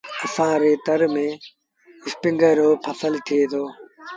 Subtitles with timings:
[0.25, 1.39] اسآݩ ري تر ميݩ
[2.05, 3.63] اسپِنگر رو با ڦسل ٿئي دو